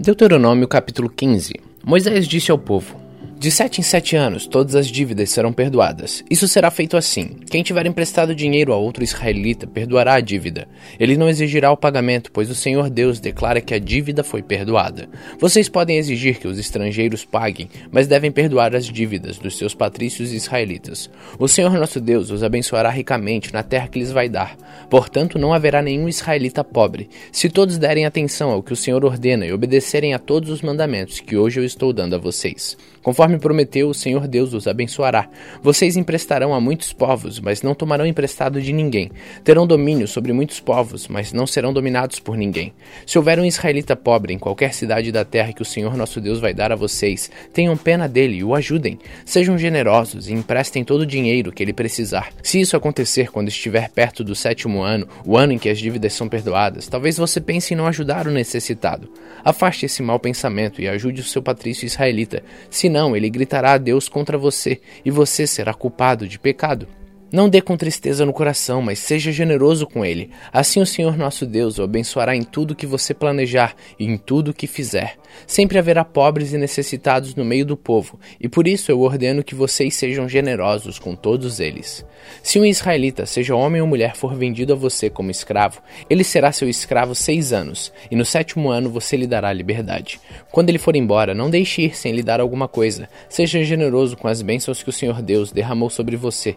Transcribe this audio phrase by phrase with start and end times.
[0.00, 2.96] Deuteronômio capítulo 15 Moisés disse ao povo:
[3.38, 6.24] de sete em sete anos, todas as dívidas serão perdoadas.
[6.28, 10.66] Isso será feito assim: quem tiver emprestado dinheiro a outro israelita perdoará a dívida.
[10.98, 15.08] Ele não exigirá o pagamento, pois o Senhor Deus declara que a dívida foi perdoada.
[15.38, 20.32] Vocês podem exigir que os estrangeiros paguem, mas devem perdoar as dívidas dos seus patrícios
[20.32, 21.08] israelitas.
[21.38, 24.56] O Senhor nosso Deus os abençoará ricamente na terra que lhes vai dar.
[24.90, 27.08] Portanto, não haverá nenhum israelita pobre.
[27.30, 31.20] Se todos derem atenção ao que o Senhor ordena e obedecerem a todos os mandamentos
[31.20, 32.76] que hoje eu estou dando a vocês.
[33.02, 35.28] Conforme prometeu, o Senhor Deus os abençoará.
[35.62, 39.10] Vocês emprestarão a muitos povos, mas não tomarão emprestado de ninguém.
[39.44, 42.72] Terão domínio sobre muitos povos, mas não serão dominados por ninguém.
[43.06, 46.40] Se houver um israelita pobre em qualquer cidade da terra que o Senhor nosso Deus
[46.40, 48.98] vai dar a vocês, tenham pena dele e o ajudem.
[49.24, 52.32] Sejam generosos e emprestem todo o dinheiro que ele precisar.
[52.42, 56.14] Se isso acontecer quando estiver perto do sétimo ano, o ano em que as dívidas
[56.14, 59.08] são perdoadas, talvez você pense em não ajudar o necessitado.
[59.44, 62.42] Afaste esse mau pensamento e ajude o seu patrício israelita.
[62.68, 66.88] Se senão ele gritará a Deus contra você e você será culpado de pecado.
[67.30, 70.30] Não dê com tristeza no coração, mas seja generoso com ele.
[70.50, 74.54] Assim o Senhor nosso Deus o abençoará em tudo que você planejar e em tudo
[74.54, 75.16] que fizer.
[75.46, 79.54] Sempre haverá pobres e necessitados no meio do povo, e por isso eu ordeno que
[79.54, 82.04] vocês sejam generosos com todos eles.
[82.42, 86.50] Se um israelita, seja homem ou mulher, for vendido a você como escravo, ele será
[86.50, 90.18] seu escravo seis anos, e no sétimo ano você lhe dará liberdade.
[90.50, 93.08] Quando ele for embora, não deixe ir sem lhe dar alguma coisa.
[93.28, 96.56] Seja generoso com as bênçãos que o Senhor Deus derramou sobre você.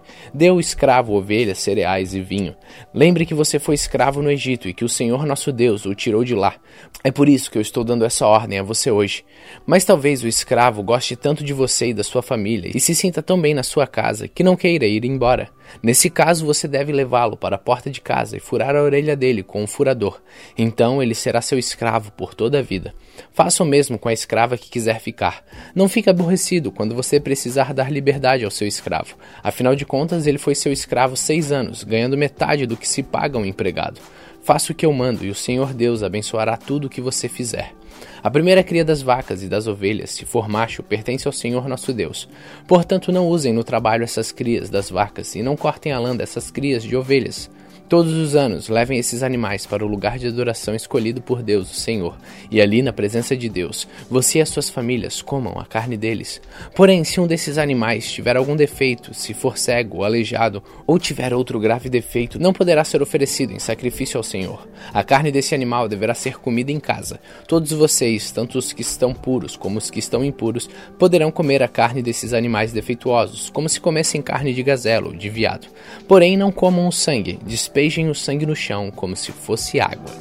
[0.49, 2.55] Ao escravo ovelhas, cereais e vinho.
[2.93, 6.23] Lembre que você foi escravo no Egito e que o Senhor nosso Deus o tirou
[6.23, 6.55] de lá.
[7.03, 9.25] É por isso que eu estou dando essa ordem a você hoje.
[9.65, 13.21] Mas talvez o escravo goste tanto de você e da sua família e se sinta
[13.21, 15.49] tão bem na sua casa que não queira ir embora.
[15.81, 19.43] Nesse caso, você deve levá-lo para a porta de casa e furar a orelha dele
[19.43, 20.21] com um furador.
[20.57, 22.93] Então ele será seu escravo por toda a vida.
[23.31, 25.43] Faça o mesmo com a escrava que quiser ficar.
[25.75, 29.15] Não fique aborrecido quando você precisar dar liberdade ao seu escravo.
[29.43, 33.37] Afinal de contas, ele foi seu escravo seis anos, ganhando metade do que se paga
[33.37, 33.99] um empregado.
[34.43, 37.73] Faça o que eu mando, e o Senhor Deus abençoará tudo o que você fizer.
[38.23, 41.93] A primeira cria das vacas e das ovelhas, se for macho, pertence ao Senhor nosso
[41.93, 42.27] Deus.
[42.67, 46.51] Portanto, não usem no trabalho essas crias das vacas, e não cortem a lã dessas
[46.51, 47.49] crias de ovelhas.
[47.91, 51.75] Todos os anos, levem esses animais para o lugar de adoração escolhido por Deus, o
[51.75, 52.17] Senhor,
[52.49, 56.41] e ali, na presença de Deus, você e as suas famílias comam a carne deles.
[56.73, 61.59] Porém, se um desses animais tiver algum defeito, se for cego aleijado, ou tiver outro
[61.59, 64.65] grave defeito, não poderá ser oferecido em sacrifício ao Senhor.
[64.93, 67.19] A carne desse animal deverá ser comida em casa.
[67.45, 71.67] Todos vocês, tanto os que estão puros como os que estão impuros, poderão comer a
[71.67, 75.67] carne desses animais defeituosos, como se comessem carne de gazela ou de viado.
[76.07, 80.13] Porém, não comam o sangue, despejem despejem o sangue no chão como se fosse água.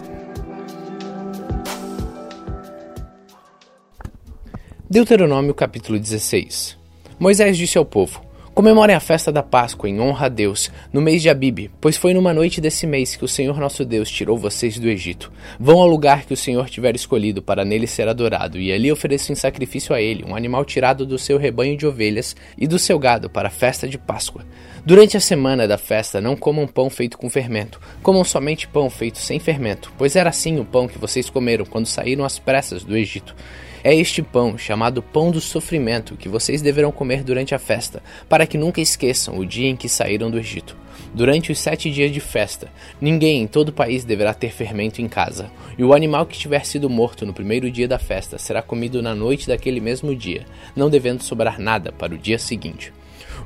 [4.88, 6.78] Deuteronômio capítulo 16
[7.18, 8.22] Moisés disse ao povo:
[8.60, 12.12] Comemorem a festa da Páscoa em honra a Deus, no mês de Abibe, pois foi
[12.12, 15.32] numa noite desse mês que o Senhor nosso Deus tirou vocês do Egito.
[15.58, 19.32] Vão ao lugar que o Senhor tiver escolhido para nele ser adorado, e ali ofereçam
[19.32, 22.98] em sacrifício a ele um animal tirado do seu rebanho de ovelhas e do seu
[22.98, 24.44] gado para a festa de Páscoa.
[24.84, 29.16] Durante a semana da festa, não comam pão feito com fermento, comam somente pão feito
[29.16, 32.94] sem fermento, pois era assim o pão que vocês comeram quando saíram às pressas do
[32.94, 33.34] Egito.
[33.82, 38.46] É este pão, chamado pão do sofrimento, que vocês deverão comer durante a festa, para
[38.50, 40.76] que nunca esqueçam o dia em que saíram do Egito.
[41.14, 42.68] Durante os sete dias de festa,
[43.00, 46.66] ninguém em todo o país deverá ter fermento em casa, e o animal que tiver
[46.66, 50.44] sido morto no primeiro dia da festa será comido na noite daquele mesmo dia,
[50.74, 52.92] não devendo sobrar nada para o dia seguinte.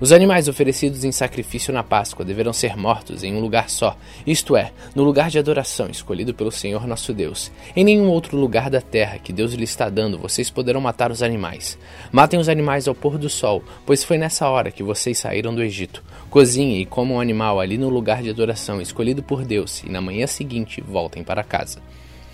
[0.00, 3.97] Os animais oferecidos em sacrifício na Páscoa deverão ser mortos em um lugar só,
[4.27, 7.53] isto é, no lugar de adoração escolhido pelo Senhor nosso Deus.
[7.77, 11.22] Em nenhum outro lugar da terra que Deus lhe está dando vocês poderão matar os
[11.22, 11.78] animais.
[12.10, 15.62] Matem os animais ao pôr do sol, pois foi nessa hora que vocês saíram do
[15.62, 16.03] Egito.
[16.28, 20.00] Cozinhem e comam o animal ali no lugar de adoração escolhido por Deus, e na
[20.00, 21.78] manhã seguinte voltem para casa.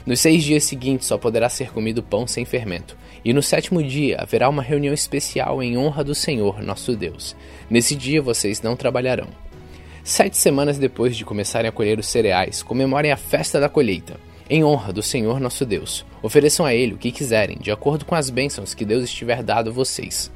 [0.07, 4.17] Nos seis dias seguintes só poderá ser comido pão sem fermento, e no sétimo dia
[4.19, 7.37] haverá uma reunião especial em honra do Senhor nosso Deus.
[7.69, 9.29] Nesse dia vocês não trabalharão.
[10.03, 14.19] Sete semanas depois de começarem a colher os cereais, comemorem a festa da colheita,
[14.49, 16.05] em honra do Senhor nosso Deus.
[16.23, 19.71] Ofereçam a Ele o que quiserem, de acordo com as bênçãos que Deus estiver dado
[19.71, 20.31] a vocês.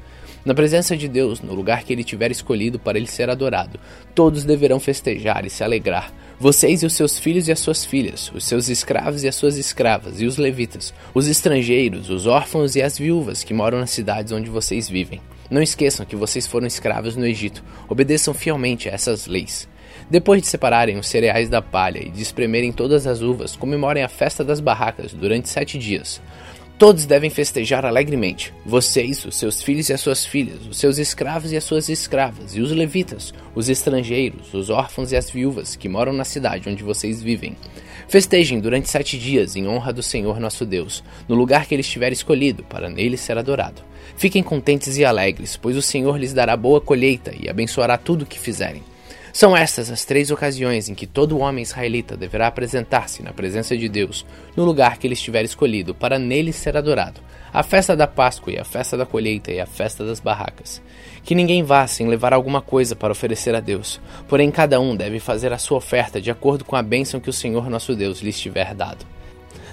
[0.45, 3.79] Na presença de Deus, no lugar que Ele tiver escolhido para Ele ser adorado,
[4.13, 8.29] todos deverão festejar e se alegrar vocês e os seus filhos e as suas filhas,
[8.35, 12.81] os seus escravos e as suas escravas, e os levitas, os estrangeiros, os órfãos e
[12.81, 15.21] as viúvas que moram nas cidades onde vocês vivem.
[15.49, 17.63] Não esqueçam que vocês foram escravos no Egito.
[17.87, 19.67] Obedeçam fielmente a essas leis.
[20.09, 24.09] Depois de separarem os cereais da palha e de espremerem todas as uvas, comemorem a
[24.09, 26.21] festa das barracas durante sete dias.
[26.77, 28.53] Todos devem festejar alegremente.
[28.65, 32.53] Vocês, os seus filhos e as suas filhas, os seus escravos e as suas escravas,
[32.53, 36.83] e os levitas, os estrangeiros, os órfãos e as viúvas que moram na cidade onde
[36.83, 37.55] vocês vivem.
[38.09, 42.11] Festejem durante sete dias em honra do Senhor nosso Deus, no lugar que ele estiver
[42.11, 43.81] escolhido, para nele ser adorado.
[44.17, 48.25] Fiquem contentes e alegres, pois o Senhor lhes dará boa colheita e abençoará tudo o
[48.25, 48.83] que fizerem.
[49.35, 53.89] São estas as três ocasiões em que todo homem israelita deverá apresentar-se na presença de
[53.89, 57.19] Deus, no lugar que ele estiver escolhido, para nele ser adorado:
[57.51, 60.81] a festa da Páscoa e a festa da colheita e a festa das barracas.
[61.21, 65.19] Que ninguém vá sem levar alguma coisa para oferecer a Deus, porém cada um deve
[65.19, 68.39] fazer a sua oferta de acordo com a bênção que o Senhor nosso Deus lhes
[68.39, 69.05] tiver dado.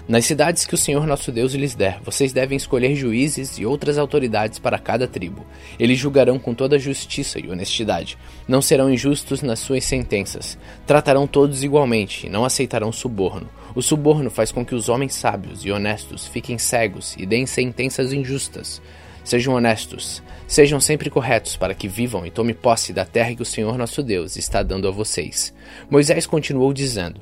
[0.08, 3.98] Nas cidades que o Senhor nosso Deus lhes der, vocês devem escolher juízes e outras
[3.98, 5.46] autoridades para cada tribo.
[5.78, 8.18] Eles julgarão com toda justiça e honestidade.
[8.48, 10.58] Não serão injustos nas suas sentenças.
[10.84, 13.48] Tratarão todos igualmente e não aceitarão suborno.
[13.76, 18.12] O suborno faz com que os homens sábios e honestos fiquem cegos e deem sentenças
[18.12, 18.82] injustas.
[19.22, 23.46] Sejam honestos, sejam sempre corretos para que vivam e tomem posse da terra que o
[23.46, 25.54] Senhor nosso Deus está dando a vocês.
[25.88, 27.20] Moisés continuou dizendo: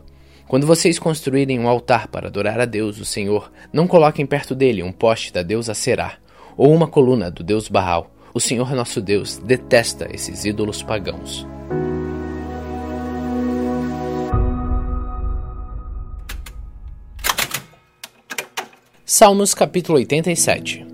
[0.51, 4.83] quando vocês construírem um altar para adorar a Deus, o Senhor, não coloquem perto dele
[4.83, 6.17] um poste da deusa Será
[6.57, 8.11] ou uma coluna do deus Baal.
[8.35, 11.47] O Senhor nosso Deus detesta esses ídolos pagãos.
[19.07, 20.85] Salmos capítulo 87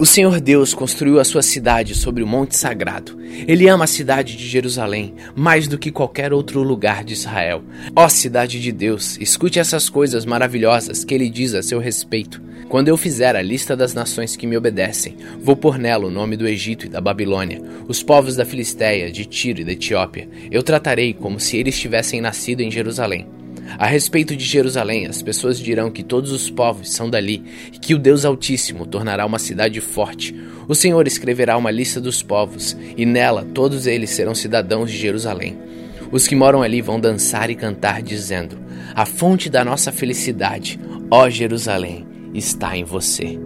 [0.00, 3.20] o Senhor Deus construiu a sua cidade sobre o Monte Sagrado.
[3.46, 7.62] Ele ama a cidade de Jerusalém mais do que qualquer outro lugar de Israel.
[7.94, 12.40] Ó cidade de Deus, escute essas coisas maravilhosas que ele diz a seu respeito.
[12.66, 16.34] Quando eu fizer a lista das nações que me obedecem, vou pôr nela o nome
[16.34, 20.26] do Egito e da Babilônia, os povos da Filisteia, de Tiro e da Etiópia.
[20.50, 23.39] Eu tratarei como se eles tivessem nascido em Jerusalém.
[23.78, 27.94] A respeito de Jerusalém, as pessoas dirão que todos os povos são dali e que
[27.94, 30.34] o Deus Altíssimo tornará uma cidade forte.
[30.68, 35.58] O Senhor escreverá uma lista dos povos e nela todos eles serão cidadãos de Jerusalém.
[36.12, 38.58] Os que moram ali vão dançar e cantar, dizendo:
[38.94, 40.78] A fonte da nossa felicidade,
[41.10, 43.38] ó Jerusalém, está em você.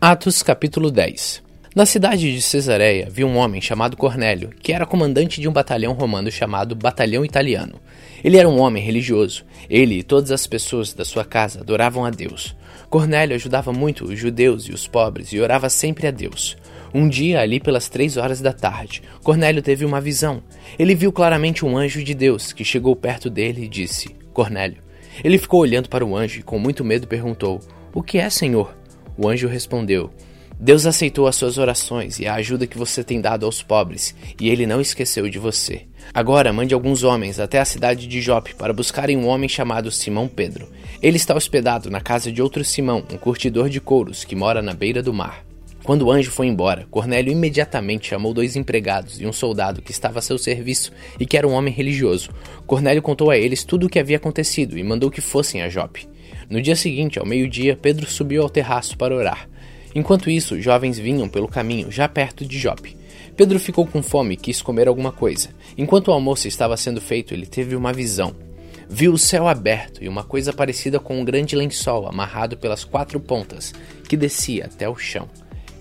[0.00, 1.43] Atos capítulo 10
[1.74, 5.92] na cidade de Cesareia viu um homem chamado Cornélio, que era comandante de um batalhão
[5.92, 7.80] romano chamado Batalhão Italiano.
[8.22, 9.44] Ele era um homem religioso.
[9.68, 12.54] Ele e todas as pessoas da sua casa adoravam a Deus.
[12.88, 16.56] Cornélio ajudava muito os judeus e os pobres e orava sempre a Deus.
[16.94, 20.44] Um dia, ali pelas três horas da tarde, Cornélio teve uma visão.
[20.78, 24.80] Ele viu claramente um anjo de Deus que chegou perto dele e disse: Cornélio.
[25.24, 27.60] Ele ficou olhando para o anjo e, com muito medo, perguntou:
[27.92, 28.76] O que é, Senhor?
[29.18, 30.12] O anjo respondeu:
[30.64, 34.48] Deus aceitou as suas orações e a ajuda que você tem dado aos pobres, e
[34.48, 35.82] ele não esqueceu de você.
[36.14, 40.26] Agora mande alguns homens até a cidade de Jope para buscarem um homem chamado Simão
[40.26, 40.66] Pedro.
[41.02, 44.72] Ele está hospedado na casa de outro Simão, um curtidor de couros que mora na
[44.72, 45.44] beira do mar.
[45.82, 50.18] Quando o anjo foi embora, Cornélio imediatamente chamou dois empregados e um soldado que estava
[50.18, 52.30] a seu serviço e que era um homem religioso.
[52.66, 56.08] Cornélio contou a eles tudo o que havia acontecido e mandou que fossem a Jope.
[56.48, 59.46] No dia seguinte, ao meio-dia, Pedro subiu ao terraço para orar.
[59.94, 62.96] Enquanto isso, jovens vinham pelo caminho, já perto de Jope.
[63.36, 65.50] Pedro ficou com fome e quis comer alguma coisa.
[65.78, 68.34] Enquanto o almoço estava sendo feito, ele teve uma visão.
[68.88, 73.18] Viu o céu aberto e uma coisa parecida com um grande lençol amarrado pelas quatro
[73.18, 73.72] pontas,
[74.08, 75.28] que descia até o chão.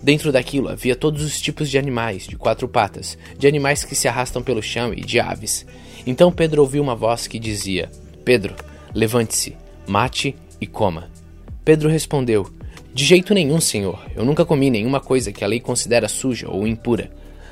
[0.02, 4.08] Dentro daquilo havia todos os tipos de animais de quatro patas, de animais que se
[4.08, 5.66] arrastam pelo chão e de aves.
[6.06, 7.90] Então Pedro ouviu uma voz que dizia:
[8.26, 8.54] Pedro,
[8.94, 9.56] levante-se,
[9.88, 11.10] mate e coma.
[11.64, 12.52] Pedro respondeu:
[12.94, 14.00] de jeito nenhum, senhor.
[14.16, 17.12] Eu nunca comi nenhuma coisa que a lei considera suja ou impura.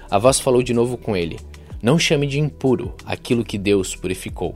[0.09, 1.39] A voz falou de novo com ele:
[1.81, 4.55] Não chame de impuro aquilo que Deus purificou.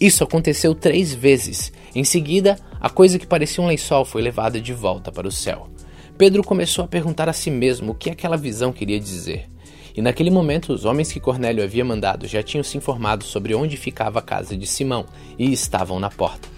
[0.00, 1.72] Isso aconteceu três vezes.
[1.94, 5.68] Em seguida, a coisa que parecia um lençol foi levada de volta para o céu.
[6.16, 9.48] Pedro começou a perguntar a si mesmo o que aquela visão queria dizer.
[9.96, 13.76] E naquele momento, os homens que Cornélio havia mandado já tinham se informado sobre onde
[13.76, 15.06] ficava a casa de Simão
[15.36, 16.48] e estavam na porta.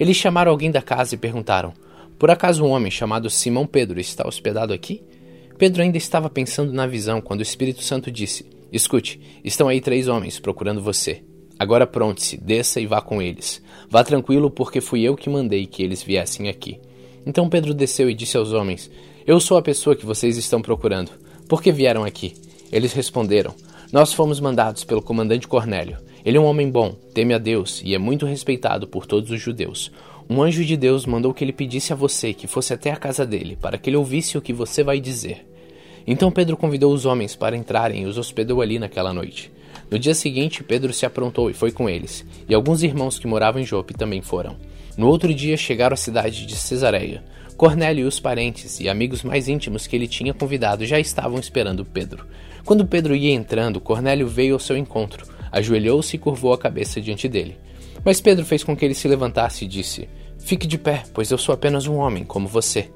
[0.00, 1.72] Eles chamaram alguém da casa e perguntaram:
[2.18, 5.02] por acaso um homem chamado Simão Pedro está hospedado aqui?
[5.58, 10.08] Pedro ainda estava pensando na visão quando o Espírito Santo disse: Escute, estão aí três
[10.08, 11.22] homens procurando você.
[11.58, 13.62] Agora pronte-se, desça e vá com eles.
[13.88, 16.80] Vá tranquilo, porque fui eu que mandei que eles viessem aqui.
[17.24, 18.90] Então Pedro desceu e disse aos homens:
[19.26, 21.12] Eu sou a pessoa que vocês estão procurando.
[21.48, 22.34] Por que vieram aqui?
[22.72, 23.54] Eles responderam:
[23.92, 25.98] Nós fomos mandados pelo comandante Cornélio.
[26.24, 29.40] Ele é um homem bom, teme a Deus e é muito respeitado por todos os
[29.40, 29.92] judeus.
[30.28, 33.26] Um anjo de Deus mandou que ele pedisse a você que fosse até a casa
[33.26, 35.46] dele, para que ele ouvisse o que você vai dizer.
[36.06, 39.52] Então Pedro convidou os homens para entrarem e os hospedou ali naquela noite.
[39.90, 43.60] No dia seguinte, Pedro se aprontou e foi com eles, e alguns irmãos que moravam
[43.60, 44.56] em Jope também foram.
[44.96, 47.22] No outro dia chegaram à cidade de Cesareia.
[47.56, 51.84] Cornélio e os parentes e amigos mais íntimos que ele tinha convidado já estavam esperando
[51.84, 52.26] Pedro.
[52.64, 57.28] Quando Pedro ia entrando, Cornélio veio ao seu encontro, ajoelhou-se e curvou a cabeça diante
[57.28, 57.56] dele.
[58.04, 60.08] Mas Pedro fez com que ele se levantasse e disse:
[60.38, 62.90] Fique de pé, pois eu sou apenas um homem, como você.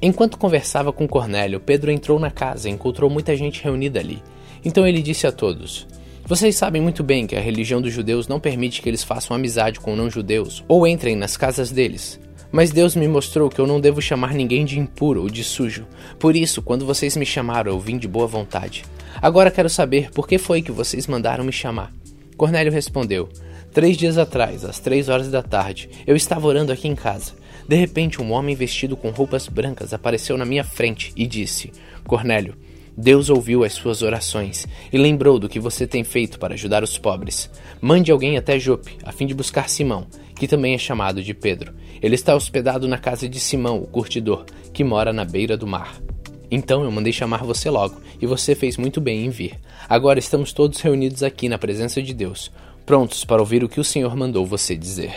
[0.00, 4.22] Enquanto conversava com Cornélio, Pedro entrou na casa e encontrou muita gente reunida ali.
[4.64, 5.86] Então ele disse a todos:
[6.24, 9.80] Vocês sabem muito bem que a religião dos judeus não permite que eles façam amizade
[9.80, 12.20] com não-judeus ou entrem nas casas deles.
[12.52, 15.88] Mas Deus me mostrou que eu não devo chamar ninguém de impuro ou de sujo.
[16.20, 18.84] Por isso, quando vocês me chamaram, eu vim de boa vontade.
[19.20, 21.92] Agora quero saber por que foi que vocês mandaram me chamar.
[22.36, 23.28] Cornélio respondeu:
[23.74, 27.32] Três dias atrás, às três horas da tarde, eu estava orando aqui em casa.
[27.66, 31.72] De repente, um homem vestido com roupas brancas apareceu na minha frente e disse:
[32.06, 32.54] Cornélio,
[32.96, 36.96] Deus ouviu as suas orações e lembrou do que você tem feito para ajudar os
[36.96, 37.50] pobres.
[37.80, 41.74] Mande alguém até Jope, a fim de buscar Simão, que também é chamado de Pedro.
[42.00, 46.00] Ele está hospedado na casa de Simão, o curtidor, que mora na beira do mar.
[46.48, 49.58] Então eu mandei chamar você logo, e você fez muito bem em vir.
[49.88, 52.52] Agora estamos todos reunidos aqui na presença de Deus
[52.84, 55.14] prontos para ouvir o que o Senhor mandou você dizer.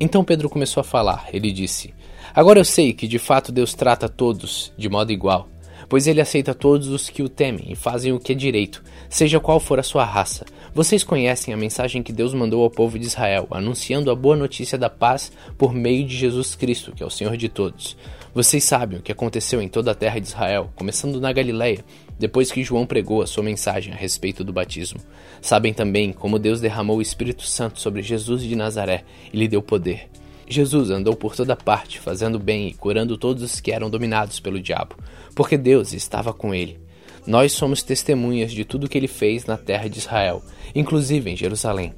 [0.00, 1.28] Então Pedro começou a falar.
[1.32, 1.94] Ele disse:
[2.34, 5.48] Agora eu sei que de fato Deus trata todos de modo igual,
[5.88, 9.40] pois ele aceita todos os que o temem e fazem o que é direito, seja
[9.40, 10.46] qual for a sua raça.
[10.74, 14.78] Vocês conhecem a mensagem que Deus mandou ao povo de Israel, anunciando a boa notícia
[14.78, 17.96] da paz por meio de Jesus Cristo, que é o Senhor de todos.
[18.34, 21.84] Vocês sabem o que aconteceu em toda a terra de Israel, começando na Galiléia,
[22.18, 25.00] depois que João pregou a sua mensagem a respeito do batismo.
[25.42, 29.60] Sabem também como Deus derramou o Espírito Santo sobre Jesus de Nazaré e lhe deu
[29.60, 30.08] poder.
[30.48, 34.62] Jesus andou por toda parte, fazendo bem e curando todos os que eram dominados pelo
[34.62, 34.96] diabo,
[35.34, 36.80] porque Deus estava com ele.
[37.26, 40.42] Nós somos testemunhas de tudo que ele fez na terra de Israel,
[40.74, 41.92] inclusive em Jerusalém.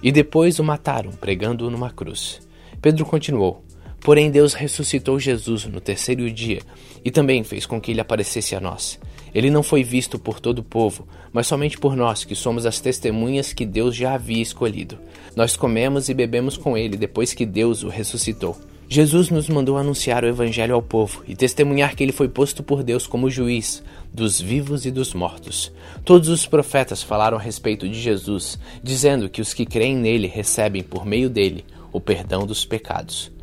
[0.00, 2.40] E depois o mataram, pregando-o numa cruz.
[2.80, 3.64] Pedro continuou:
[4.04, 6.60] Porém, Deus ressuscitou Jesus no terceiro dia
[7.02, 9.00] e também fez com que ele aparecesse a nós.
[9.34, 12.78] Ele não foi visto por todo o povo, mas somente por nós, que somos as
[12.80, 14.98] testemunhas que Deus já havia escolhido.
[15.34, 18.54] Nós comemos e bebemos com ele depois que Deus o ressuscitou.
[18.86, 22.82] Jesus nos mandou anunciar o Evangelho ao povo e testemunhar que ele foi posto por
[22.82, 23.82] Deus como juiz
[24.12, 25.72] dos vivos e dos mortos.
[26.04, 30.82] Todos os profetas falaram a respeito de Jesus, dizendo que os que creem nele recebem
[30.82, 33.33] por meio dele o perdão dos pecados.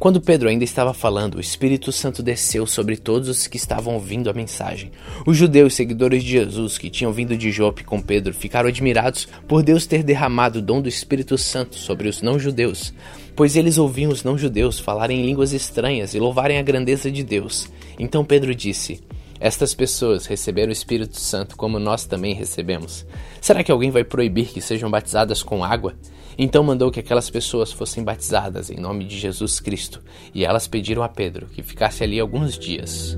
[0.00, 4.30] Quando Pedro ainda estava falando, o Espírito Santo desceu sobre todos os que estavam ouvindo
[4.30, 4.90] a mensagem.
[5.26, 9.62] Os judeus seguidores de Jesus que tinham vindo de Jope com Pedro ficaram admirados por
[9.62, 12.94] Deus ter derramado o dom do Espírito Santo sobre os não-judeus,
[13.36, 17.68] pois eles ouviam os não-judeus falarem línguas estranhas e louvarem a grandeza de Deus.
[17.98, 19.02] Então Pedro disse:
[19.38, 23.06] estas pessoas receberam o Espírito Santo como nós também recebemos.
[23.38, 25.94] Será que alguém vai proibir que sejam batizadas com água?
[26.42, 30.00] Então mandou que aquelas pessoas fossem batizadas em nome de Jesus Cristo,
[30.34, 33.14] e elas pediram a Pedro que ficasse ali alguns dias.